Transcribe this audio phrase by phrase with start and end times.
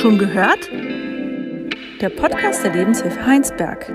[0.00, 0.70] Schon gehört?
[2.00, 3.92] Der Podcast der Lebenshilfe Heinsberg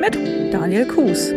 [0.00, 0.18] mit
[0.52, 1.32] Daniel Kuhs.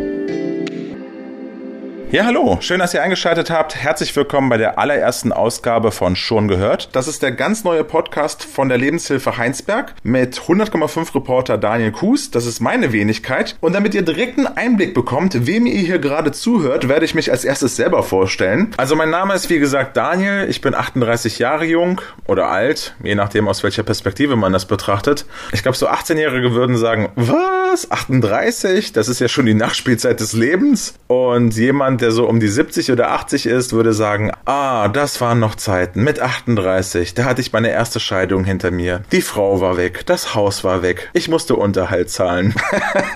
[2.11, 3.75] Ja, hallo, schön, dass ihr eingeschaltet habt.
[3.75, 6.89] Herzlich willkommen bei der allerersten Ausgabe von Schon gehört.
[6.95, 12.29] Das ist der ganz neue Podcast von der Lebenshilfe Heinsberg mit 100,5 Reporter Daniel Kuhs.
[12.29, 13.57] Das ist meine Wenigkeit.
[13.59, 17.31] Und damit ihr direkt einen Einblick bekommt, wem ihr hier gerade zuhört, werde ich mich
[17.31, 18.71] als erstes selber vorstellen.
[18.77, 20.47] Also mein Name ist wie gesagt Daniel.
[20.47, 25.25] Ich bin 38 Jahre jung oder alt, je nachdem aus welcher Perspektive man das betrachtet.
[25.51, 27.91] Ich glaube, so 18-Jährige würden sagen, was?
[27.91, 28.93] 38?
[28.93, 30.93] Das ist ja schon die Nachspielzeit des Lebens.
[31.07, 35.39] Und jemand, der so um die 70 oder 80 ist, würde sagen, ah, das waren
[35.39, 37.15] noch Zeiten mit 38.
[37.15, 39.01] Da hatte ich meine erste Scheidung hinter mir.
[39.11, 41.09] Die Frau war weg, das Haus war weg.
[41.13, 42.53] Ich musste Unterhalt zahlen.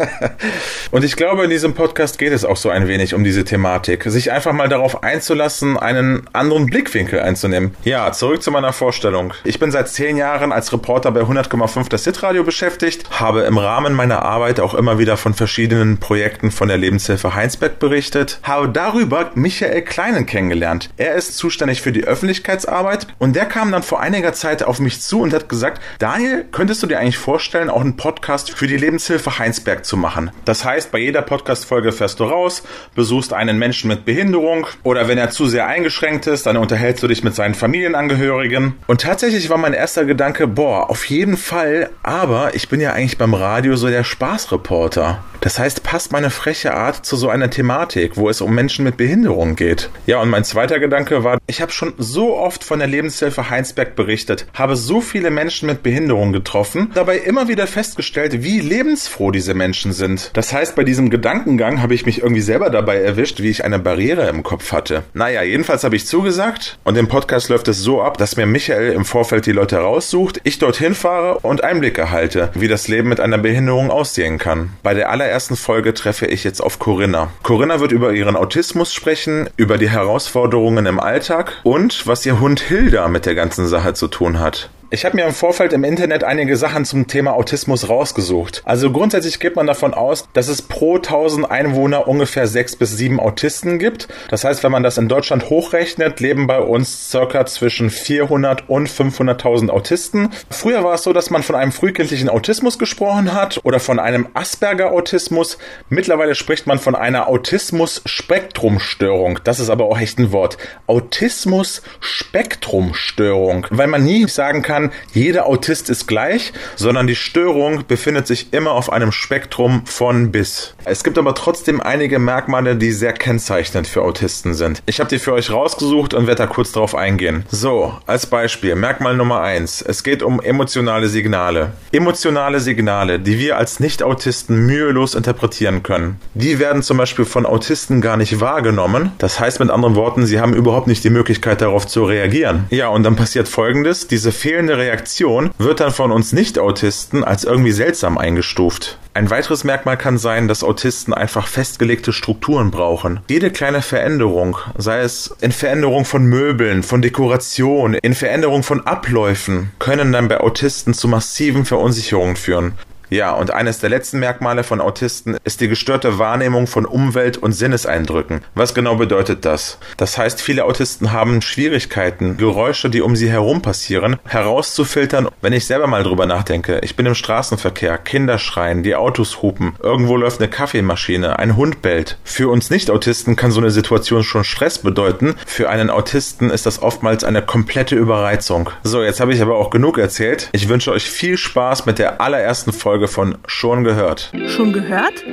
[0.92, 4.06] Und ich glaube, in diesem Podcast geht es auch so ein wenig um diese Thematik,
[4.06, 7.76] sich einfach mal darauf einzulassen, einen anderen Blickwinkel einzunehmen.
[7.84, 9.36] Ja, zurück zu meiner Vorstellung.
[9.44, 13.94] Ich bin seit zehn Jahren als Reporter bei 100,5 das Hitradio beschäftigt, habe im Rahmen
[13.94, 19.32] meiner Arbeit auch immer wieder von verschiedenen Projekten von der Lebenshilfe Heinsberg berichtet, habe darüber
[19.36, 20.90] Michael Kleinen kennengelernt.
[20.98, 25.02] Er ist zuständig für die Öffentlichkeitsarbeit und der kam dann vor einiger Zeit auf mich
[25.02, 28.78] zu und hat gesagt, Daniel, könntest du dir eigentlich vorstellen, auch einen Podcast für die
[28.78, 30.32] Lebenshilfe Heinsberg zu machen?
[30.46, 32.64] Das heißt, bei jeder Podcast-Folge fährst du raus,
[32.96, 37.08] besuchst einen Menschen mit Behinderung oder wenn er zu sehr eingeschränkt ist, dann unterhältst du
[37.08, 38.76] dich mit seinen Familienangehörigen.
[38.88, 43.18] Und tatsächlich war mein erster Gedanke, boah, auf jeden Fall, aber ich bin ja eigentlich
[43.18, 45.24] beim Radio so der Spaßreporter.
[45.42, 48.98] Das heißt, passt meine freche Art zu so einer Thematik, wo es um Menschen mit
[48.98, 49.90] Behinderung geht.
[50.06, 53.96] Ja, und mein zweiter Gedanke war, ich habe schon so oft von der Lebenshilfe Heinsberg
[53.96, 59.54] berichtet, habe so viele Menschen mit Behinderung getroffen, dabei immer wieder festgestellt, wie lebensfroh diese
[59.54, 60.32] Menschen sind.
[60.34, 63.80] Das heißt, bei diesem Gedankengang habe ich mich irgendwie selber dabei erwischt, wie ich eine
[63.80, 65.04] Barriere im Kopf hatte.
[65.14, 68.92] Naja, jedenfalls habe ich zugesagt und im Podcast läuft es so ab, dass mir Michael
[68.92, 73.22] im Vorfeld die Leute raussucht, ich dorthin fahre und Einblick erhalte, wie das Leben mit
[73.22, 74.72] einer Behinderung aussehen kann.
[74.84, 77.32] Bei der allerersten Folge treffe ich jetzt auf Corinna.
[77.42, 82.60] Corinna wird über ihren Autismus sprechen, über die Herausforderungen im Alltag und was ihr Hund
[82.60, 84.72] Hilda mit der ganzen Sache zu tun hat.
[84.92, 88.64] Ich habe mir im Vorfeld im Internet einige Sachen zum Thema Autismus rausgesucht.
[88.66, 93.20] Also grundsätzlich geht man davon aus, dass es pro 1000 Einwohner ungefähr sechs bis sieben
[93.20, 94.08] Autisten gibt.
[94.32, 98.90] Das heißt, wenn man das in Deutschland hochrechnet, leben bei uns circa zwischen 400 und
[98.90, 100.30] 500.000 Autisten.
[100.50, 104.28] Früher war es so, dass man von einem frühkindlichen Autismus gesprochen hat oder von einem
[104.34, 105.60] Asperger-Autismus.
[105.90, 109.38] Mittlerweile spricht man von einer Autismus-Spektrumstörung.
[109.44, 110.58] Das ist aber auch echt ein Wort.
[110.88, 118.28] Autismus-Spektrumstörung, weil man nie sagen kann, kann, jeder Autist ist gleich, sondern die Störung befindet
[118.28, 120.76] sich immer auf einem Spektrum von bis.
[120.86, 124.82] Es gibt aber trotzdem einige Merkmale, die sehr kennzeichnend für Autisten sind.
[124.86, 127.44] Ich habe die für euch rausgesucht und werde da kurz drauf eingehen.
[127.50, 131.74] So, als Beispiel, Merkmal Nummer eins: Es geht um emotionale Signale.
[131.92, 136.20] Emotionale Signale, die wir als Nicht-Autisten mühelos interpretieren können.
[136.34, 139.12] Die werden zum Beispiel von Autisten gar nicht wahrgenommen.
[139.18, 142.66] Das heißt mit anderen Worten, sie haben überhaupt nicht die Möglichkeit darauf zu reagieren.
[142.70, 147.44] Ja, und dann passiert folgendes, diese fehlende fehlende Reaktion wird dann von uns Nicht-Autisten als
[147.44, 149.00] irgendwie seltsam eingestuft.
[149.16, 153.20] Ein weiteres Merkmal kann sein, dass Autisten einfach festgelegte Strukturen brauchen.
[153.30, 159.72] Jede kleine Veränderung, sei es in Veränderung von Möbeln, von Dekoration, in Veränderung von Abläufen,
[159.80, 162.74] können dann bei Autisten zu massiven Verunsicherungen führen.
[163.10, 167.54] Ja, und eines der letzten Merkmale von Autisten ist die gestörte Wahrnehmung von Umwelt- und
[167.54, 168.42] Sinneseindrücken.
[168.54, 169.80] Was genau bedeutet das?
[169.98, 175.28] Das heißt, viele Autisten haben Schwierigkeiten, Geräusche, die um sie herum passieren, herauszufiltern.
[175.42, 179.74] Wenn ich selber mal drüber nachdenke, ich bin im Straßenverkehr, Kinder schreien, die Autos hupen,
[179.82, 182.20] irgendwo läuft eine Kaffeemaschine, ein Hund bellt.
[182.24, 185.34] Für uns Nicht-Autisten kann so eine Situation schon Stress bedeuten.
[185.48, 188.70] Für einen Autisten ist das oftmals eine komplette Überreizung.
[188.84, 190.50] So, jetzt habe ich aber auch genug erzählt.
[190.52, 194.30] Ich wünsche euch viel Spaß mit der allerersten Folge Folge von Schon gehört.
[194.48, 195.24] Schon gehört?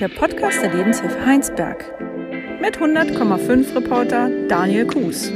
[0.00, 1.84] Der Podcast der Lebenshilfe Heinsberg.
[2.62, 5.30] Mit 100,5 Reporter Daniel Kuhs.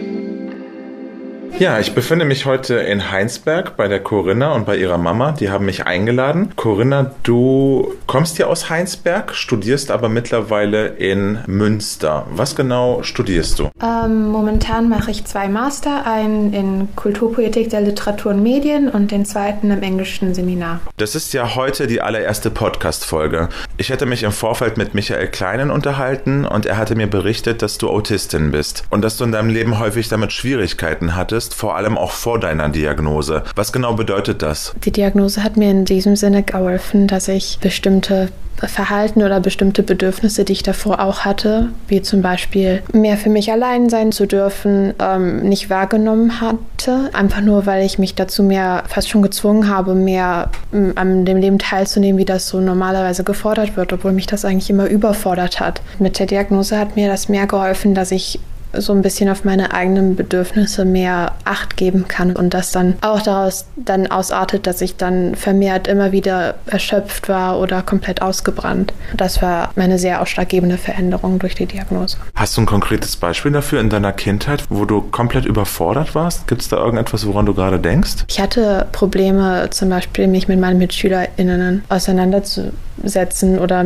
[1.59, 5.33] Ja, ich befinde mich heute in Heinsberg bei der Corinna und bei ihrer Mama.
[5.33, 6.53] Die haben mich eingeladen.
[6.57, 12.27] Corinna, du kommst hier aus Heinsberg, studierst aber mittlerweile in Münster.
[12.31, 13.69] Was genau studierst du?
[13.83, 19.27] Ähm, momentan mache ich zwei Master, einen in Kulturpolitik der Literatur und Medien und den
[19.27, 20.81] zweiten im englischen Seminar.
[20.97, 23.51] Das ist ja heute die allererste Podcast-Folge.
[23.77, 27.77] Ich hätte mich im Vorfeld mit Michael Kleinen unterhalten und er hatte mir berichtet, dass
[27.77, 31.77] du Autistin bist und dass du in deinem Leben häufig damit Schwierigkeiten hattest hattest, vor
[31.77, 33.43] allem auch vor deiner Diagnose.
[33.57, 34.75] Was genau bedeutet das?
[34.85, 38.29] Die Diagnose hat mir in diesem Sinne geholfen, dass ich bestimmte
[38.63, 43.51] Verhalten oder bestimmte Bedürfnisse, die ich davor auch hatte, wie zum Beispiel mehr für mich
[43.51, 47.09] allein sein zu dürfen, ähm, nicht wahrgenommen hatte.
[47.15, 50.51] Einfach nur, weil ich mich dazu mehr fast schon gezwungen habe, mehr
[50.95, 54.89] an dem Leben teilzunehmen, wie das so normalerweise gefordert wird, obwohl mich das eigentlich immer
[54.89, 55.81] überfordert hat.
[55.99, 58.41] Mit der Diagnose hat mir das mehr geholfen, dass ich
[58.73, 63.21] so ein bisschen auf meine eigenen Bedürfnisse mehr Acht geben kann und das dann auch
[63.21, 68.93] daraus dann ausartet, dass ich dann vermehrt immer wieder erschöpft war oder komplett ausgebrannt.
[69.17, 72.17] Das war meine sehr ausschlaggebende Veränderung durch die Diagnose.
[72.35, 76.47] Hast du ein konkretes Beispiel dafür in deiner Kindheit, wo du komplett überfordert warst?
[76.47, 78.25] Gibt es da irgendetwas, woran du gerade denkst?
[78.29, 83.85] Ich hatte Probleme, zum Beispiel mich mit meinen MitschülerInnen auseinanderzusetzen oder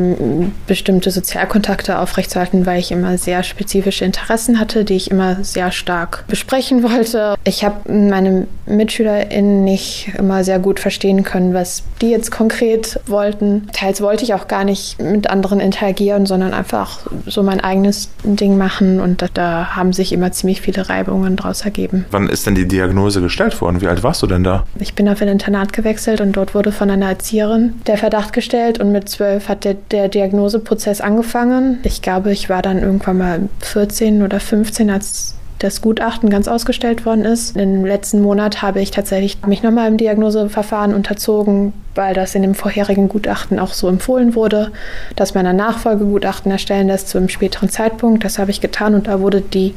[0.67, 5.71] bestimmte Sozialkontakte aufrechtzuerhalten, weil ich immer sehr spezifische Interessen hatte hatte, die ich immer sehr
[5.71, 7.37] stark besprechen wollte.
[7.45, 13.69] Ich habe meine MitschülerInnen nicht immer sehr gut verstehen können, was die jetzt konkret wollten.
[13.73, 18.57] Teils wollte ich auch gar nicht mit anderen interagieren, sondern einfach so mein eigenes Ding
[18.57, 22.07] machen und da, da haben sich immer ziemlich viele Reibungen daraus ergeben.
[22.11, 23.81] Wann ist denn die Diagnose gestellt worden?
[23.81, 24.65] Wie alt warst du denn da?
[24.79, 28.81] Ich bin auf ein Internat gewechselt und dort wurde von einer Erzieherin der Verdacht gestellt
[28.81, 31.79] und mit zwölf hat der, der Diagnoseprozess angefangen.
[31.85, 36.49] Ich glaube, ich war dann irgendwann mal 14 oder 15 2015, als das Gutachten ganz
[36.49, 37.57] ausgestellt worden ist.
[37.57, 42.55] Im letzten Monat habe ich tatsächlich mich nochmal im Diagnoseverfahren unterzogen, weil das in dem
[42.55, 44.73] vorherigen Gutachten auch so empfohlen wurde,
[45.17, 48.25] dass man ein Nachfolgegutachten erstellen lässt zu einem späteren Zeitpunkt.
[48.25, 49.75] Das habe ich getan und da wurde die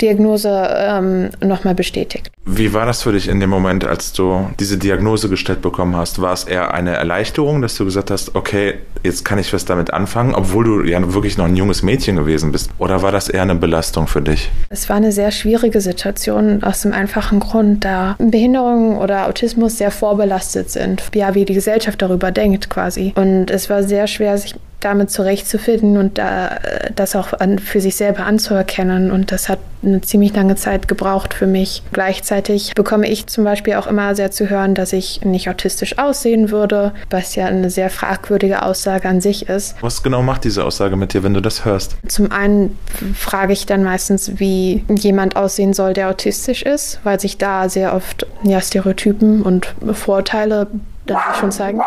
[0.00, 2.30] Diagnose ähm, nochmal bestätigt.
[2.44, 6.20] Wie war das für dich in dem Moment, als du diese Diagnose gestellt bekommen hast?
[6.20, 9.92] War es eher eine Erleichterung, dass du gesagt hast, okay, jetzt kann ich was damit
[9.92, 12.70] anfangen, obwohl du ja wirklich noch ein junges Mädchen gewesen bist?
[12.78, 14.50] Oder war das eher eine Belastung für dich?
[14.68, 19.90] Es war eine sehr schwierige Situation aus dem einfachen Grund, da Behinderung oder Autismus sehr
[19.90, 21.04] vorbelastet sind.
[21.14, 23.12] Ja, wie die Gesellschaft darüber denkt quasi.
[23.16, 26.58] Und es war sehr schwer, sich damit zurechtzufinden und da,
[26.94, 29.10] das auch an, für sich selber anzuerkennen.
[29.10, 31.82] Und das hat eine ziemlich lange Zeit gebraucht für mich.
[31.92, 36.50] Gleichzeitig bekomme ich zum Beispiel auch immer sehr zu hören, dass ich nicht autistisch aussehen
[36.50, 39.76] würde, was ja eine sehr fragwürdige Aussage an sich ist.
[39.80, 41.96] Was genau macht diese Aussage mit dir, wenn du das hörst?
[42.06, 42.78] Zum einen
[43.14, 47.94] frage ich dann meistens, wie jemand aussehen soll, der autistisch ist, weil sich da sehr
[47.94, 50.66] oft ja, Stereotypen und Vorurteile
[51.10, 51.80] Darf ich schon zeigen?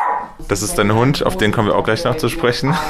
[0.50, 2.76] Das ist dein Hund, auf den kommen wir auch gleich noch zu sprechen.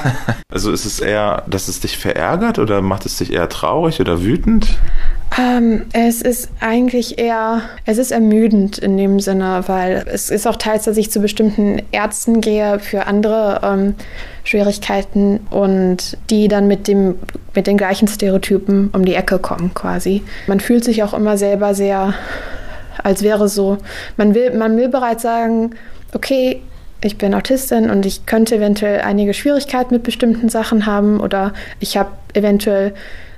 [0.49, 4.21] Also ist es eher, dass es dich verärgert oder macht es dich eher traurig oder
[4.21, 4.77] wütend?
[5.35, 10.55] Ähm, es ist eigentlich eher, es ist ermüdend in dem Sinne, weil es ist auch
[10.55, 13.95] teils, dass ich zu bestimmten Ärzten gehe für andere ähm,
[14.43, 17.15] Schwierigkeiten und die dann mit dem
[17.55, 20.21] mit den gleichen Stereotypen um die Ecke kommen quasi.
[20.45, 22.13] Man fühlt sich auch immer selber sehr,
[23.03, 23.77] als wäre so,
[24.17, 25.75] man will, man will bereits sagen,
[26.13, 26.61] okay,
[27.03, 31.97] ich bin Autistin und ich könnte eventuell einige Schwierigkeiten mit bestimmten Sachen haben oder ich
[31.97, 32.93] habe eventuell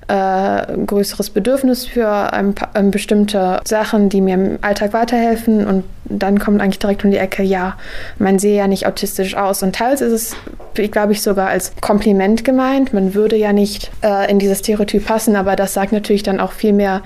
[0.07, 5.83] äh, größeres Bedürfnis für ein paar, ein bestimmte Sachen, die mir im Alltag weiterhelfen und
[6.05, 7.75] dann kommt eigentlich direkt um die Ecke, ja,
[8.19, 12.43] man sehe ja nicht autistisch aus und teils ist es, glaube ich, sogar als Kompliment
[12.43, 12.93] gemeint.
[12.93, 16.51] Man würde ja nicht äh, in dieses Stereotyp passen, aber das sagt natürlich dann auch
[16.51, 17.01] viel mehr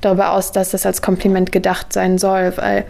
[0.00, 2.84] darüber aus, dass das als Kompliment gedacht sein soll, weil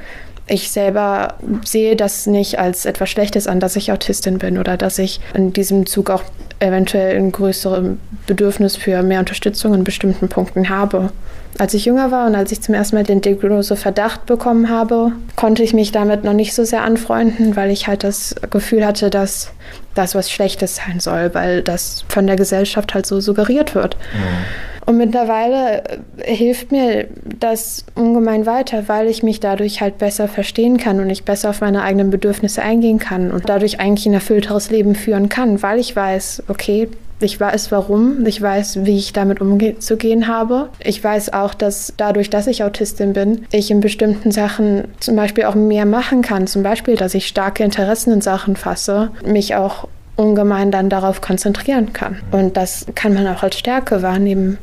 [0.47, 4.99] ich selber sehe das nicht als etwas Schlechtes an, dass ich Autistin bin oder dass
[4.99, 6.23] ich in diesem Zug auch
[6.61, 7.97] eventuell ein größeres
[8.27, 11.11] Bedürfnis für mehr Unterstützung in bestimmten Punkten habe.
[11.59, 15.63] Als ich jünger war und als ich zum ersten Mal den Diagnose-Verdacht bekommen habe, konnte
[15.63, 19.53] ich mich damit noch nicht so sehr anfreunden, weil ich halt das Gefühl hatte, dass
[19.95, 23.97] das was Schlechtes sein soll, weil das von der Gesellschaft halt so suggeriert wird.
[24.13, 24.74] Mhm.
[24.87, 25.83] Und mittlerweile
[26.19, 27.07] äh, hilft mir
[27.41, 31.61] das ungemein weiter, weil ich mich dadurch halt besser verstehen kann und ich besser auf
[31.61, 35.95] meine eigenen Bedürfnisse eingehen kann und dadurch eigentlich ein erfüllteres Leben führen kann, weil ich
[35.95, 36.89] weiß, okay,
[37.21, 40.69] ich weiß warum, ich weiß, wie ich damit umzugehen habe.
[40.81, 45.45] Ich weiß auch, dass dadurch, dass ich Autistin bin, ich in bestimmten Sachen zum Beispiel
[45.45, 46.47] auch mehr machen kann.
[46.47, 51.93] Zum Beispiel, dass ich starke Interessen in Sachen fasse, mich auch ungemein dann darauf konzentrieren
[51.93, 52.19] kann.
[52.31, 54.59] Und das kann man auch als Stärke wahrnehmen.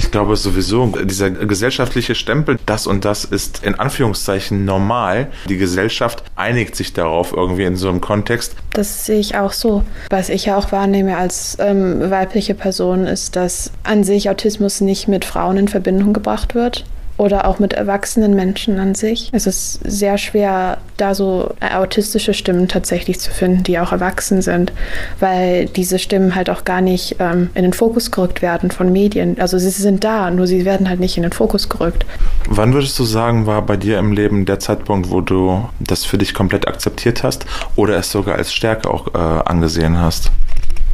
[0.00, 5.28] Ich glaube sowieso, dieser gesellschaftliche Stempel, das und das ist in Anführungszeichen normal.
[5.46, 8.54] Die Gesellschaft einigt sich darauf irgendwie in so einem Kontext.
[8.72, 9.84] Das sehe ich auch so.
[10.08, 15.06] Was ich ja auch wahrnehme als ähm, weibliche Person ist, dass an sich Autismus nicht
[15.06, 16.86] mit Frauen in Verbindung gebracht wird
[17.20, 19.28] oder auch mit erwachsenen Menschen an sich.
[19.32, 24.72] Es ist sehr schwer, da so autistische Stimmen tatsächlich zu finden, die auch erwachsen sind,
[25.20, 29.38] weil diese Stimmen halt auch gar nicht ähm, in den Fokus gerückt werden von Medien.
[29.38, 32.06] Also sie sind da, nur sie werden halt nicht in den Fokus gerückt.
[32.48, 36.16] Wann würdest du sagen, war bei dir im Leben der Zeitpunkt, wo du das für
[36.16, 37.44] dich komplett akzeptiert hast
[37.76, 40.30] oder es sogar als Stärke auch äh, angesehen hast?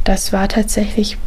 [0.03, 1.17] Das war tatsächlich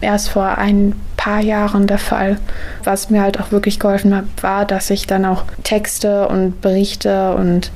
[0.00, 2.38] erst vor ein paar Jahren der Fall.
[2.84, 7.34] Was mir halt auch wirklich geholfen hat, war, dass ich dann auch Texte und Berichte
[7.34, 7.70] und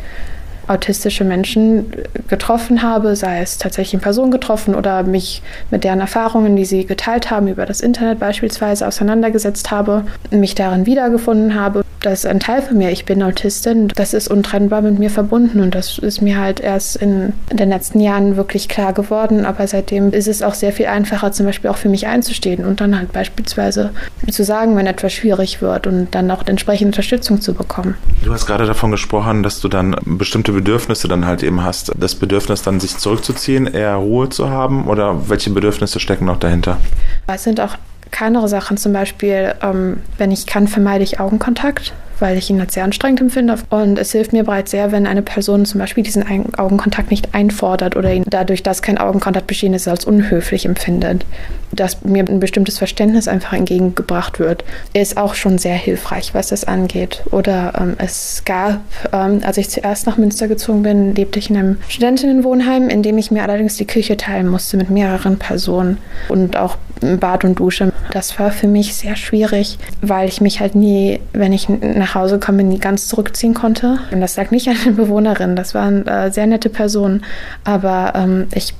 [0.68, 1.92] autistische Menschen
[2.28, 6.86] getroffen habe, sei es tatsächlich in Person getroffen oder mich mit deren Erfahrungen, die sie
[6.86, 11.82] geteilt haben, über das Internet beispielsweise auseinandergesetzt habe, mich darin wiedergefunden habe.
[12.00, 12.90] Das ist ein Teil von mir.
[12.90, 13.88] Ich bin Autistin.
[13.88, 18.00] Das ist untrennbar mit mir verbunden und das ist mir halt erst in den letzten
[18.00, 19.44] Jahren wirklich klar geworden.
[19.44, 22.80] Aber seitdem ist es auch sehr viel einfacher, zum Beispiel auch für mich einzustehen und
[22.80, 23.90] dann halt beispielsweise
[24.30, 27.96] zu sagen, wenn etwas schwierig wird und dann auch entsprechende Unterstützung zu bekommen.
[28.24, 31.92] Du hast gerade davon gesprochen, dass du dann bestimmte Bedürfnisse dann halt eben hast.
[31.98, 36.78] Das Bedürfnis dann sich zurückzuziehen, eher Ruhe zu haben oder welche Bedürfnisse stecken noch dahinter?
[37.26, 37.76] Es sind auch
[38.10, 42.74] kleinere Sachen, zum Beispiel, ähm, wenn ich kann, vermeide ich Augenkontakt weil ich ihn als
[42.74, 43.56] sehr anstrengend empfinde.
[43.70, 46.24] Und es hilft mir bereits sehr, wenn eine Person zum Beispiel diesen
[46.56, 51.24] Augenkontakt nicht einfordert oder ihn dadurch, dass kein Augenkontakt bestehen ist, als unhöflich empfindet.
[51.72, 56.64] Dass mir ein bestimmtes Verständnis einfach entgegengebracht wird, ist auch schon sehr hilfreich, was das
[56.64, 57.22] angeht.
[57.30, 58.80] Oder ähm, es gab,
[59.12, 63.18] ähm, als ich zuerst nach Münster gezogen bin, lebte ich in einem Studentinnenwohnheim, in dem
[63.18, 65.98] ich mir allerdings die Küche teilen musste mit mehreren Personen
[66.28, 67.92] und auch Bad und Dusche.
[68.12, 72.14] Das war für mich sehr schwierig, weil ich mich halt nie, wenn ich nach nach
[72.14, 73.98] Hause komme, nie ganz zurückziehen konnte.
[74.10, 77.24] Und das lag nicht an den Bewohnerinnen, das waren äh, sehr nette Personen.
[77.64, 78.74] Aber ähm, ich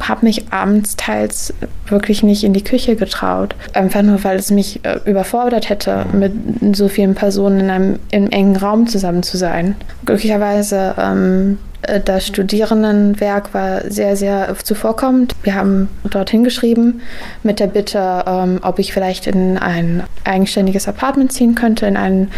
[0.00, 1.54] habe mich abends teils
[1.88, 3.54] wirklich nicht in die Küche getraut.
[3.72, 6.32] Einfach nur, weil es mich äh, überfordert hätte, mit
[6.76, 9.76] so vielen Personen in einem, in einem engen Raum zusammen zu sein.
[10.04, 11.73] Glücklicherweise ähm, äh,
[12.04, 15.34] das Studierendenwerk war sehr, sehr zuvorkommend.
[15.42, 17.02] Wir haben dorthin geschrieben
[17.42, 22.30] mit der Bitte, ähm, ob ich vielleicht in ein eigenständiges Apartment ziehen könnte, in ein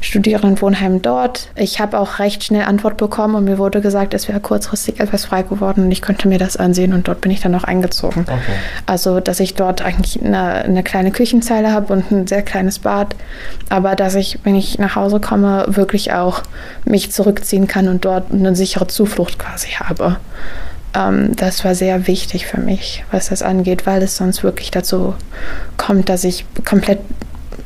[0.00, 1.48] Studierendenwohnheim dort.
[1.56, 5.24] Ich habe auch recht schnell Antwort bekommen und mir wurde gesagt, es wäre kurzfristig etwas
[5.24, 8.22] frei geworden und ich könnte mir das ansehen und dort bin ich dann noch eingezogen.
[8.22, 8.58] Okay.
[8.86, 13.16] Also, dass ich dort eigentlich eine, eine kleine Küchenzeile habe und ein sehr kleines Bad,
[13.68, 16.42] aber dass ich, wenn ich nach Hause komme, wirklich auch
[16.84, 20.16] mich zurückziehen kann und dort eine sichere sichere Zuflucht quasi habe.
[20.94, 25.14] Ähm, das war sehr wichtig für mich, was das angeht, weil es sonst wirklich dazu
[25.76, 27.00] kommt, dass ich komplett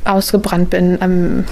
[0.05, 1.43] ausgebrannt bin am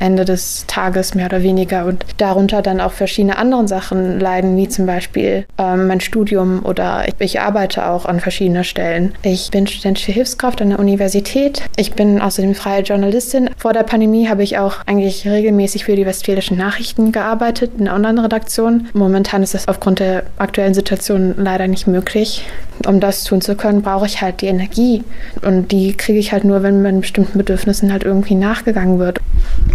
[0.00, 4.68] Ende des Tages mehr oder weniger und darunter dann auch verschiedene andere Sachen leiden, wie
[4.68, 9.12] zum Beispiel ähm, mein Studium oder ich, ich, arbeite auch an verschiedenen Stellen.
[9.22, 11.62] Ich bin studentische Hilfskraft an der Universität.
[11.76, 13.50] Ich bin außerdem freie Journalistin.
[13.56, 17.96] Vor der Pandemie habe ich auch eigentlich regelmäßig für die Westfälischen Nachrichten gearbeitet, in einer
[17.96, 18.88] Online-Redaktion.
[18.92, 22.44] Momentan ist das aufgrund der aktuellen Situation leider nicht möglich.
[22.86, 25.04] Um das tun zu können, brauche ich halt die Energie
[25.42, 29.20] und die kriege ich halt nur, wenn man bestimmten Bedürfnissen halt halt irgendwie nachgegangen wird.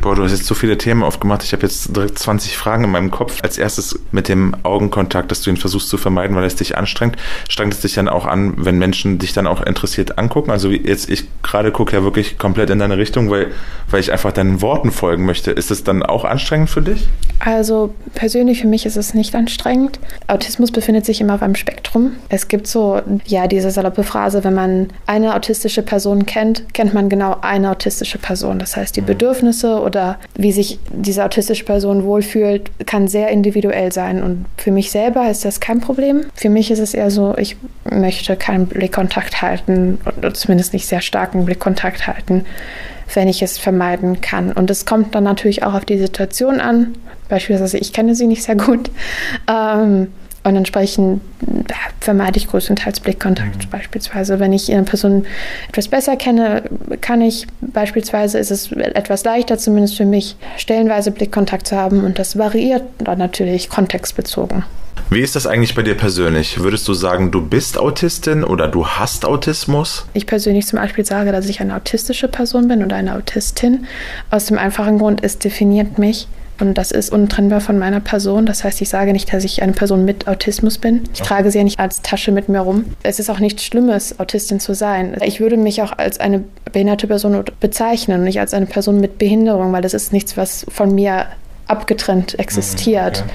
[0.02, 1.44] Boah, du hast jetzt so viele Themen aufgemacht.
[1.44, 3.40] Ich habe jetzt direkt 20 Fragen in meinem Kopf.
[3.44, 7.18] Als erstes mit dem Augenkontakt, dass du ihn versuchst zu vermeiden, weil es dich anstrengt.
[7.50, 10.52] Strengt es dich dann auch an, wenn Menschen dich dann auch interessiert angucken?
[10.52, 13.52] Also jetzt, ich gerade gucke ja wirklich komplett in deine Richtung, weil,
[13.90, 15.52] weil ich einfach deinen Worten folgen möchte.
[15.52, 17.08] Ist es dann auch anstrengend für dich?
[17.40, 20.00] Also persönlich für mich ist es nicht anstrengend.
[20.28, 22.14] Autismus befindet sich immer auf einem Spektrum.
[22.30, 27.10] Es gibt so, ja, diese saloppe Phrase, wenn man eine autistische Person kennt, kennt man
[27.10, 28.60] genau eine autistische Person.
[28.60, 29.08] Das heißt, die mhm.
[29.08, 30.05] Bedürfnisse oder
[30.36, 34.22] wie sich diese autistische Person wohlfühlt, kann sehr individuell sein.
[34.22, 36.26] Und für mich selber ist das kein Problem.
[36.36, 37.58] Für mich ist es eher so, ich
[37.90, 42.46] möchte keinen Blickkontakt halten, oder zumindest nicht sehr starken Blickkontakt halten
[43.14, 44.52] wenn ich es vermeiden kann.
[44.52, 46.96] Und es kommt dann natürlich auch auf die Situation an.
[47.30, 48.90] Beispielsweise, ich kenne sie nicht sehr gut.
[49.48, 50.08] Ähm,
[50.44, 51.22] und entsprechend
[52.00, 53.66] vermeide ich größtenteils Blickkontakt.
[53.66, 53.70] Mhm.
[53.72, 55.26] Beispielsweise, wenn ich eine Person
[55.70, 56.64] etwas besser kenne,
[57.02, 62.04] kann ich beispielsweise, ist es etwas leichter, zumindest für mich, stellenweise Blickkontakt zu haben.
[62.04, 64.64] Und das variiert dann natürlich kontextbezogen.
[65.12, 66.60] Wie ist das eigentlich bei dir persönlich?
[66.60, 70.08] Würdest du sagen, du bist Autistin oder du hast Autismus?
[70.14, 73.86] Ich persönlich zum Beispiel sage, dass ich eine autistische Person bin oder eine Autistin.
[74.32, 76.28] Aus dem einfachen Grund, es definiert mich
[76.60, 78.46] und das ist untrennbar von meiner Person.
[78.46, 81.04] Das heißt, ich sage nicht, dass ich eine Person mit Autismus bin.
[81.14, 81.28] Ich okay.
[81.28, 82.86] trage sie ja nicht als Tasche mit mir rum.
[83.04, 85.16] Es ist auch nichts Schlimmes, Autistin zu sein.
[85.24, 89.18] Ich würde mich auch als eine behinderte Person bezeichnen und nicht als eine Person mit
[89.18, 91.26] Behinderung, weil das ist nichts, was von mir
[91.68, 93.24] abgetrennt existiert.
[93.26, 93.34] Okay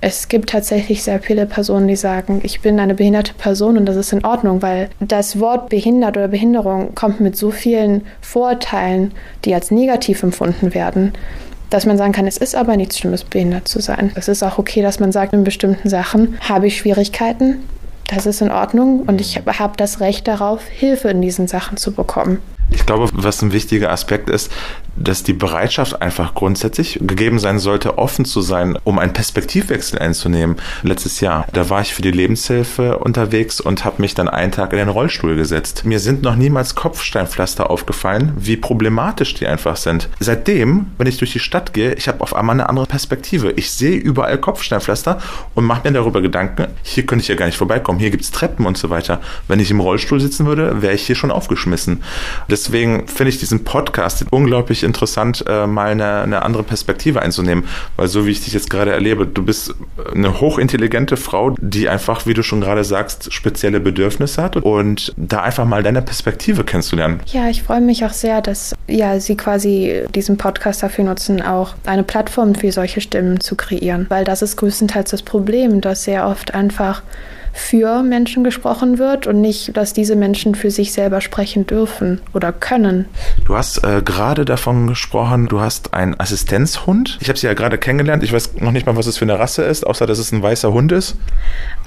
[0.00, 3.96] Es gibt tatsächlich sehr viele Personen, die sagen, ich bin eine behinderte Person und das
[3.96, 9.12] ist in Ordnung, weil das Wort behindert oder Behinderung kommt mit so vielen Vorurteilen,
[9.44, 11.12] die als negativ empfunden werden,
[11.70, 14.12] dass man sagen kann, es ist aber nichts Schlimmes, behindert zu sein.
[14.14, 17.64] Es ist auch okay, dass man sagt, in bestimmten Sachen habe ich Schwierigkeiten.
[18.08, 21.92] Das ist in Ordnung und ich habe das Recht darauf, Hilfe in diesen Sachen zu
[21.92, 22.40] bekommen.
[22.70, 24.50] Ich glaube, was ein wichtiger Aspekt ist,
[24.96, 30.56] dass die Bereitschaft einfach grundsätzlich gegeben sein sollte, offen zu sein, um einen Perspektivwechsel einzunehmen.
[30.82, 34.72] Letztes Jahr, da war ich für die Lebenshilfe unterwegs und habe mich dann einen Tag
[34.72, 35.84] in den Rollstuhl gesetzt.
[35.84, 40.08] Mir sind noch niemals Kopfsteinpflaster aufgefallen, wie problematisch die einfach sind.
[40.18, 43.52] Seitdem, wenn ich durch die Stadt gehe, ich habe auf einmal eine andere Perspektive.
[43.52, 45.18] Ich sehe überall Kopfsteinpflaster
[45.54, 48.30] und mache mir darüber Gedanken, hier könnte ich ja gar nicht vorbeikommen, hier gibt es
[48.30, 49.20] Treppen und so weiter.
[49.46, 52.02] Wenn ich im Rollstuhl sitzen würde, wäre ich hier schon aufgeschmissen.
[52.56, 57.64] Deswegen finde ich diesen Podcast unglaublich interessant, äh, mal eine, eine andere Perspektive einzunehmen.
[57.96, 59.74] Weil so wie ich dich jetzt gerade erlebe, du bist
[60.14, 65.42] eine hochintelligente Frau, die einfach, wie du schon gerade sagst, spezielle Bedürfnisse hat und da
[65.42, 67.20] einfach mal deine Perspektive kennenzulernen.
[67.26, 71.74] Ja, ich freue mich auch sehr, dass ja, Sie quasi diesen Podcast dafür nutzen, auch
[71.84, 74.06] eine Plattform für solche Stimmen zu kreieren.
[74.08, 77.02] Weil das ist größtenteils das Problem, dass sehr oft einfach
[77.56, 82.52] für Menschen gesprochen wird und nicht, dass diese Menschen für sich selber sprechen dürfen oder
[82.52, 83.06] können.
[83.44, 87.18] Du hast äh, gerade davon gesprochen, du hast einen Assistenzhund.
[87.20, 88.22] Ich habe sie ja gerade kennengelernt.
[88.22, 90.42] Ich weiß noch nicht mal, was es für eine Rasse ist, außer dass es ein
[90.42, 91.16] weißer Hund ist.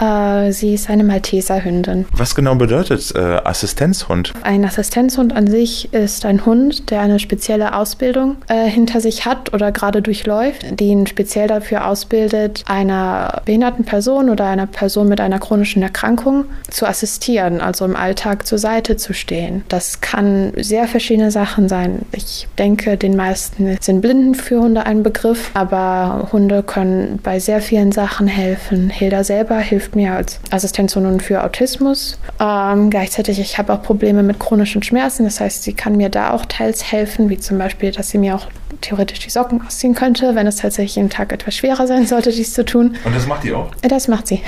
[0.02, 2.06] Äh, sie ist eine Malteserhündin.
[2.12, 4.34] Was genau bedeutet äh, Assistenzhund?
[4.42, 9.54] Ein Assistenzhund an sich ist ein Hund, der eine spezielle Ausbildung äh, hinter sich hat
[9.54, 15.22] oder gerade durchläuft, die ihn speziell dafür ausbildet, einer behinderten Person oder einer Person mit
[15.22, 19.66] einer chronischen chronischen Erkrankung zu assistieren, also im Alltag zur Seite zu stehen.
[19.68, 22.06] Das kann sehr verschiedene Sachen sein.
[22.14, 27.62] Ich denke, den meisten sind Blinden für Hunde ein Begriff, aber Hunde können bei sehr
[27.62, 28.90] vielen Sachen helfen.
[28.90, 32.18] Hilda selber hilft mir als Assistenzhundin für Autismus.
[32.40, 36.32] Ähm, gleichzeitig, ich habe auch Probleme mit chronischen Schmerzen, das heißt, sie kann mir da
[36.32, 38.48] auch teils helfen, wie zum Beispiel, dass sie mir auch
[38.80, 42.54] theoretisch die Socken ausziehen könnte, wenn es tatsächlich im Tag etwas schwerer sein sollte, dies
[42.54, 42.96] zu tun.
[43.04, 43.70] Und das macht die auch?
[43.82, 44.42] Das macht sie.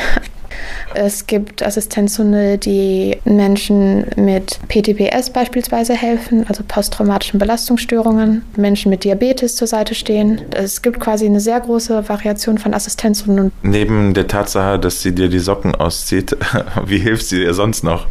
[0.94, 9.56] Es gibt Assistenzhunde, die Menschen mit PTBS beispielsweise helfen, also posttraumatischen Belastungsstörungen, Menschen mit Diabetes
[9.56, 10.42] zur Seite stehen.
[10.52, 13.52] Es gibt quasi eine sehr große Variation von Assistenzhunden.
[13.64, 16.36] Neben der Tatsache, dass sie dir die Socken auszieht,
[16.86, 18.08] wie hilft sie dir sonst noch?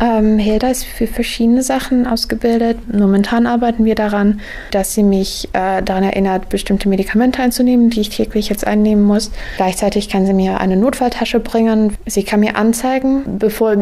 [0.00, 2.78] Ähm, Hilda ist für verschiedene Sachen ausgebildet.
[2.92, 8.10] Momentan arbeiten wir daran, dass sie mich äh, daran erinnert, bestimmte Medikamente einzunehmen, die ich
[8.10, 9.30] täglich jetzt einnehmen muss.
[9.56, 11.96] Gleichzeitig kann sie mir eine Notfalltasche bringen.
[12.06, 13.76] Sie kann mir anzeigen, bevor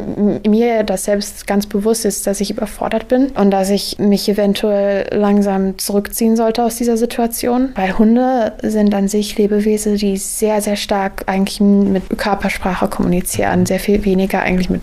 [0.46, 5.08] mir das selbst ganz bewusst ist, dass ich überfordert bin und dass ich mich eventuell
[5.12, 7.70] langsam zurückziehen sollte aus dieser Situation.
[7.76, 13.80] Weil Hunde sind an sich Lebewesen, die sehr, sehr stark eigentlich mit Körpersprache kommunizieren, sehr
[13.80, 14.82] viel weniger eigentlich mit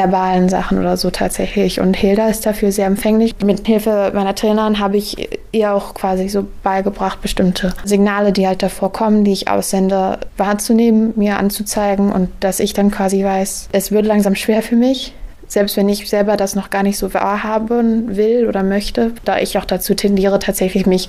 [0.00, 1.80] verbalen Sachen oder so tatsächlich.
[1.80, 3.34] Und Hilda ist dafür sehr empfänglich.
[3.44, 8.62] Mit Hilfe meiner Trainerin habe ich ihr auch quasi so beigebracht, bestimmte Signale, die halt
[8.62, 13.92] davor kommen, die ich aussende, wahrzunehmen, mir anzuzeigen und dass ich dann quasi weiß, es
[13.92, 15.14] wird langsam schwer für mich
[15.50, 19.58] selbst wenn ich selber das noch gar nicht so wahrhaben will oder möchte, da ich
[19.58, 21.08] auch dazu tendiere, tatsächlich mich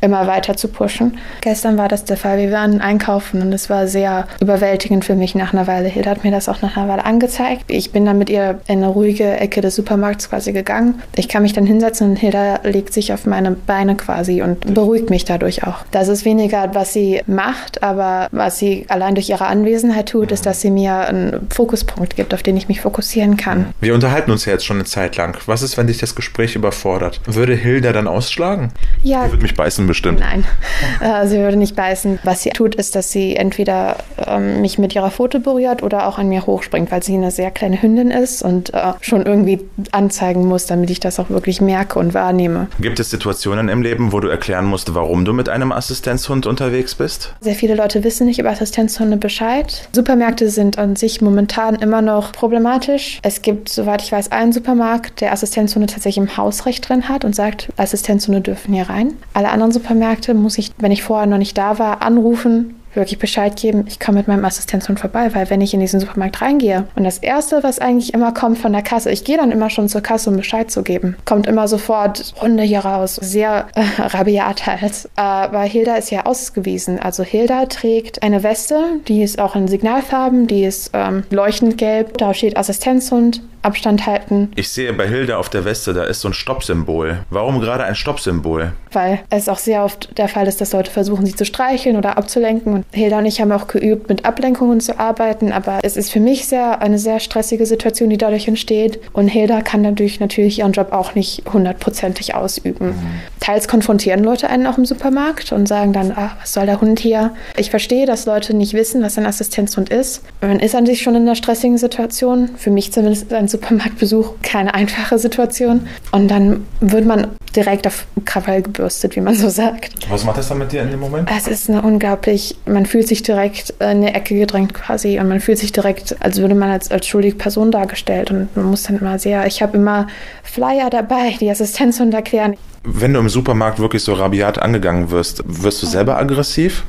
[0.00, 1.18] immer weiter zu pushen.
[1.40, 2.38] Gestern war das der Fall.
[2.38, 5.88] Wir waren einkaufen und es war sehr überwältigend für mich nach einer Weile.
[5.88, 7.64] Hilda hat mir das auch nach einer Weile angezeigt.
[7.68, 11.02] Ich bin dann mit ihr in eine ruhige Ecke des Supermarkts quasi gegangen.
[11.16, 15.10] Ich kann mich dann hinsetzen und Hilda legt sich auf meine Beine quasi und beruhigt
[15.10, 15.84] mich dadurch auch.
[15.90, 20.46] Das ist weniger, was sie macht, aber was sie allein durch ihre Anwesenheit tut, ist,
[20.46, 23.66] dass sie mir einen Fokuspunkt gibt, auf den ich mich fokussieren kann.
[23.80, 25.36] Wir unterhalten uns ja jetzt schon eine Zeit lang.
[25.46, 27.20] Was ist, wenn dich das Gespräch überfordert?
[27.26, 28.72] Würde Hilda dann ausschlagen?
[29.02, 29.24] Ja.
[29.24, 30.20] Die würde mich beißen bestimmt.
[30.20, 30.44] Nein,
[31.00, 32.20] äh, sie würde nicht beißen.
[32.22, 36.16] Was sie tut, ist, dass sie entweder ähm, mich mit ihrer Pfote berührt oder auch
[36.16, 39.58] an mir hochspringt, weil sie eine sehr kleine Hündin ist und äh, schon irgendwie
[39.90, 42.68] anzeigen muss, damit ich das auch wirklich merke und wahrnehme.
[42.80, 46.94] Gibt es Situationen im Leben, wo du erklären musst, warum du mit einem Assistenzhund unterwegs
[46.94, 47.34] bist?
[47.40, 49.88] Sehr viele Leute wissen nicht über Assistenzhunde Bescheid.
[49.92, 53.18] Supermärkte sind an sich momentan immer noch problematisch.
[53.22, 57.34] Es gibt, soweit ich weiß, einen Supermarkt, der Assistenzhunde tatsächlich im Hausrecht drin hat und
[57.34, 59.14] sagt, Assistenzhunde dürfen hier rein.
[59.34, 63.56] Alle anderen Supermärkte muss ich, wenn ich vorher noch nicht da war, anrufen, wirklich Bescheid
[63.56, 67.04] geben, ich komme mit meinem Assistenzhund vorbei, weil wenn ich in diesen Supermarkt reingehe und
[67.04, 70.00] das Erste, was eigentlich immer kommt von der Kasse, ich gehe dann immer schon zur
[70.00, 75.08] Kasse, um Bescheid zu geben, kommt immer sofort Hunde hier raus, sehr äh, rabiat halt.
[75.16, 80.46] Aber Hilda ist ja ausgewiesen, also Hilda trägt eine Weste, die ist auch in Signalfarben,
[80.46, 84.52] die ist ähm, leuchtend gelb, da steht Assistenzhund, Abstand halten.
[84.56, 87.20] Ich sehe bei Hilda auf der Weste, da ist so ein Stoppsymbol.
[87.30, 88.72] Warum gerade ein Stoppsymbol?
[88.92, 92.16] Weil es auch sehr oft der Fall ist, dass Leute versuchen, sie zu streicheln oder
[92.16, 92.74] abzulenken.
[92.74, 95.52] Und Hilda und ich haben auch geübt, mit Ablenkungen zu arbeiten.
[95.52, 99.00] Aber es ist für mich sehr eine sehr stressige Situation, die dadurch entsteht.
[99.12, 102.88] Und Hilda kann dadurch natürlich ihren Job auch nicht hundertprozentig ausüben.
[102.88, 103.20] Mhm.
[103.40, 107.00] Teils konfrontieren Leute einen auch im Supermarkt und sagen dann, ach, was soll der Hund
[107.00, 107.34] hier?
[107.56, 110.22] Ich verstehe, dass Leute nicht wissen, was ein Assistenzhund ist.
[110.40, 112.50] Man ist an sich schon in einer stressigen Situation.
[112.56, 115.86] Für mich zumindest ist ein Supermarktbesuch keine einfache Situation.
[116.12, 119.90] Und dann wird man direkt auf Krawall gebürstet, wie man so sagt.
[120.08, 121.28] Was macht das dann mit dir in dem Moment?
[121.34, 125.40] Es ist eine unglaublich, man fühlt sich direkt in eine Ecke gedrängt quasi und man
[125.40, 128.98] fühlt sich direkt, als würde man als, als schuldige Person dargestellt und man muss dann
[128.98, 130.06] immer sehr, ich habe immer
[130.42, 132.56] Flyer dabei, die Assistenzhunde erklären.
[132.84, 136.84] Wenn du im Supermarkt wirklich so rabiat angegangen wirst, wirst du selber aggressiv?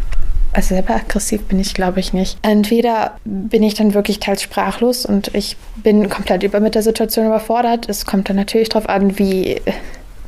[0.53, 2.37] Also selber aggressiv bin ich, glaube ich, nicht.
[2.41, 7.25] Entweder bin ich dann wirklich teils sprachlos und ich bin komplett über mit der Situation
[7.25, 7.87] überfordert.
[7.89, 9.61] Es kommt dann natürlich darauf an, wie,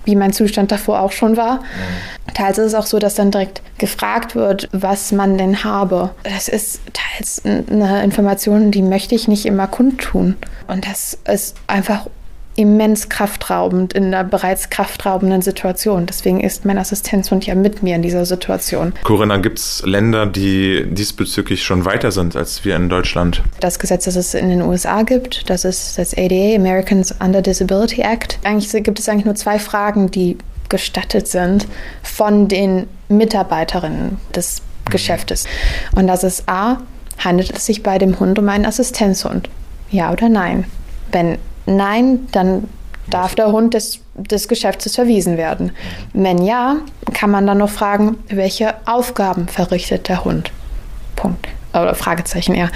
[0.05, 1.57] wie mein Zustand davor auch schon war.
[1.57, 2.33] Mhm.
[2.33, 6.12] Teils ist es auch so, dass dann direkt gefragt wird, was man denn habe.
[6.23, 10.36] Das ist teils eine Information, die möchte ich nicht immer kundtun.
[10.67, 12.07] Und das ist einfach
[12.56, 16.06] immens kraftraubend in einer bereits kraftraubenden Situation.
[16.06, 18.94] Deswegen ist mein Assistenzhund ja mit mir in dieser Situation.
[19.04, 23.42] Corinna, gibt es Länder, die diesbezüglich schon weiter sind als wir in Deutschland?
[23.60, 28.02] Das Gesetz, das es in den USA gibt, das ist das ADA, Americans Under Disability
[28.02, 28.39] Act.
[28.44, 30.38] Eigentlich gibt es eigentlich nur zwei Fragen, die
[30.70, 31.68] gestattet sind
[32.02, 35.46] von den Mitarbeiterinnen des Geschäftes.
[35.96, 36.78] Und das ist A,
[37.20, 39.50] handelt es sich bei dem Hund um einen Assistenzhund?
[39.92, 40.66] Ja oder nein?
[41.12, 42.67] Wenn Nein, dann
[43.10, 45.71] darf der Hund des, des Geschäftes verwiesen werden.
[46.13, 46.78] Wenn ja,
[47.13, 50.52] kann man dann noch fragen, welche Aufgaben verrichtet der Hund?
[51.15, 51.47] Punkt.
[51.73, 52.69] Oder Fragezeichen eher.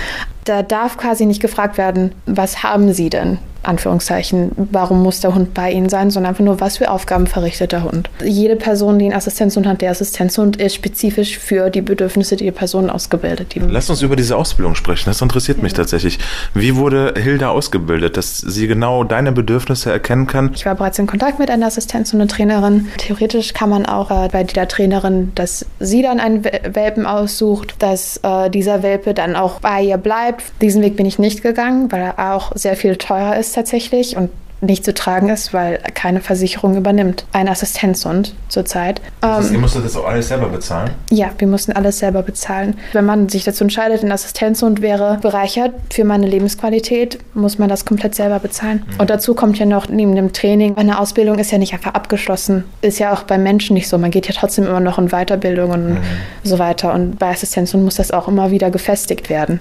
[0.48, 3.38] Da darf quasi nicht gefragt werden, was haben Sie denn?
[3.68, 7.72] Anführungszeichen, warum muss der Hund bei Ihnen sein, sondern einfach nur, was für Aufgaben verrichtet
[7.72, 8.10] der Hund.
[8.24, 12.90] Jede Person, die einen Assistenzhund hat, der Assistenzhund ist spezifisch für die Bedürfnisse der Person
[12.90, 13.56] ausgebildet.
[13.56, 15.64] Die Lass uns über diese Ausbildung sprechen, das interessiert ja.
[15.64, 16.20] mich tatsächlich.
[16.54, 20.52] Wie wurde Hilda ausgebildet, dass sie genau deine Bedürfnisse erkennen kann?
[20.56, 22.88] Ich war bereits in Kontakt mit einer Assistenzhundetrainerin.
[22.98, 28.18] Theoretisch kann man auch äh, bei der Trainerin, dass sie dann einen Welpen aussucht, dass
[28.24, 30.37] äh, dieser Welpe dann auch bei ihr bleibt.
[30.62, 34.18] Diesen Weg bin ich nicht gegangen, weil er auch sehr viel teurer ist tatsächlich.
[34.18, 34.30] Und
[34.62, 37.26] nicht zu tragen ist, weil keine Versicherung übernimmt.
[37.32, 39.02] Ein Assistenzhund zurzeit.
[39.22, 40.92] Das heißt, ähm, ihr musstet das auch alles selber bezahlen?
[41.12, 42.76] Ja, wir mussten alles selber bezahlen.
[42.94, 47.86] Wenn man sich dazu entscheidet, ein Assistenzhund wäre bereichert für meine Lebensqualität, muss man das
[47.86, 48.84] komplett selber bezahlen.
[48.86, 49.00] Mhm.
[49.00, 52.64] Und dazu kommt ja noch neben dem Training, eine Ausbildung ist ja nicht einfach abgeschlossen.
[52.82, 53.98] Ist ja auch bei Menschen nicht so.
[53.98, 55.98] Man geht ja trotzdem immer noch in Weiterbildung und mhm.
[56.44, 56.94] so weiter.
[56.94, 59.60] Und bei Assistenzhunden muss das auch immer wieder gefestigt werden.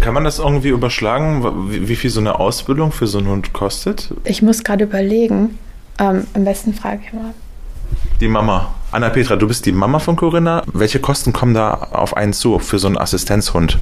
[0.00, 4.10] Kann man das irgendwie überschlagen, wie viel so eine Ausbildung für so einen Hund kostet?
[4.24, 5.58] Ich muss gerade überlegen.
[5.98, 7.32] Ähm, am besten frage ich mal.
[8.20, 8.74] Die Mama.
[8.92, 10.62] Anna Petra, du bist die Mama von Corinna.
[10.72, 13.78] Welche Kosten kommen da auf einen zu für so einen Assistenzhund?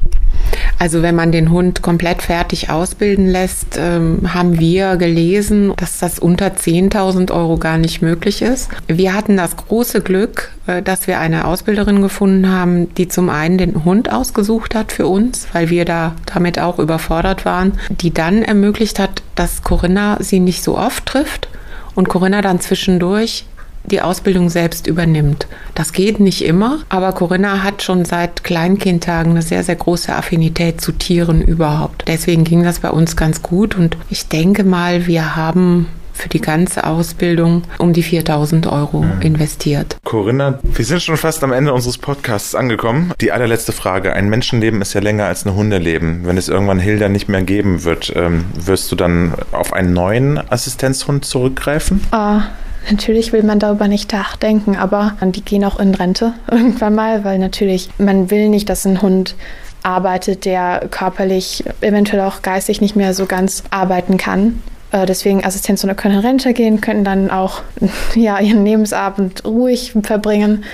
[0.81, 6.19] Also wenn man den Hund komplett fertig ausbilden lässt, ähm, haben wir gelesen, dass das
[6.19, 8.71] unter 10.000 Euro gar nicht möglich ist.
[8.89, 13.57] Wir hatten das große Glück, äh, dass wir eine Ausbilderin gefunden haben, die zum einen
[13.57, 18.43] den Hund ausgesucht hat für uns, weil wir da damit auch überfordert waren, die dann
[18.43, 21.47] ermöglicht hat, dass Corinna sie nicht so oft trifft
[21.95, 23.47] und Corinna dann zwischendurch
[23.85, 25.47] die Ausbildung selbst übernimmt.
[25.75, 30.81] Das geht nicht immer, aber Corinna hat schon seit Kleinkindtagen eine sehr, sehr große Affinität
[30.81, 32.05] zu Tieren überhaupt.
[32.07, 36.41] Deswegen ging das bei uns ganz gut und ich denke mal, wir haben für die
[36.41, 39.21] ganze Ausbildung um die 4000 Euro mhm.
[39.21, 39.97] investiert.
[40.05, 43.13] Corinna, wir sind schon fast am Ende unseres Podcasts angekommen.
[43.21, 44.13] Die allerletzte Frage.
[44.13, 46.25] Ein Menschenleben ist ja länger als ein Hundeleben.
[46.25, 50.39] Wenn es irgendwann Hilda nicht mehr geben wird, ähm, wirst du dann auf einen neuen
[50.51, 52.01] Assistenzhund zurückgreifen?
[52.13, 52.43] Ah,
[52.91, 57.39] Natürlich will man darüber nicht nachdenken, aber die gehen auch in Rente irgendwann mal, weil
[57.39, 59.35] natürlich man will nicht, dass ein Hund
[59.83, 64.63] arbeitet, der körperlich, eventuell auch geistig nicht mehr so ganz arbeiten kann.
[64.93, 67.63] Äh, deswegen Assistenzhunde können in Rente gehen, können dann auch
[68.15, 70.65] ja, ihren Lebensabend ruhig verbringen.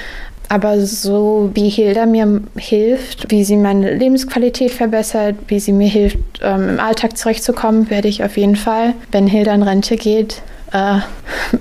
[0.48, 6.18] Aber so wie Hilda mir hilft, wie sie meine Lebensqualität verbessert, wie sie mir hilft,
[6.42, 10.42] ähm, im Alltag zurechtzukommen, werde ich auf jeden Fall, wenn Hilda in Rente geht,
[10.72, 10.98] äh,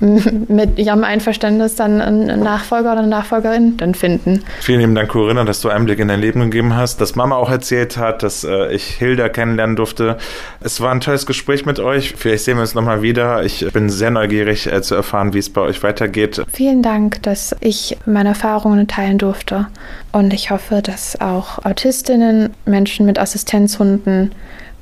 [0.00, 4.42] mit ihrem Einverständnis dann einen Nachfolger oder eine Nachfolgerin dann finden.
[4.60, 7.50] Vielen lieben Dank, Corinna, dass du Einblick in dein Leben gegeben hast, dass Mama auch
[7.50, 10.16] erzählt hat, dass äh, ich Hilda kennenlernen durfte.
[10.60, 12.14] Es war ein tolles Gespräch mit euch.
[12.16, 13.42] Vielleicht sehen wir uns nochmal wieder.
[13.44, 16.42] Ich bin sehr neugierig äh, zu erfahren, wie es bei euch weitergeht.
[16.52, 19.66] Vielen Dank, dass ich meine Erfahrungen teilen durfte.
[20.12, 24.32] Und ich hoffe, dass auch Autistinnen, Menschen mit Assistenzhunden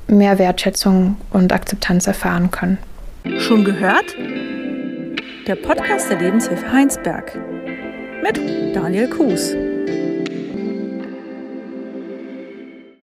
[0.07, 2.77] mehr Wertschätzung und Akzeptanz erfahren können.
[3.37, 4.15] Schon gehört?
[5.47, 7.35] Der Podcast der Lebenshilfe Heinsberg
[8.23, 8.37] mit
[8.75, 9.55] Daniel Kuhs.